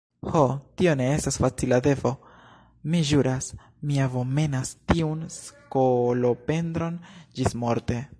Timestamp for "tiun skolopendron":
4.93-6.99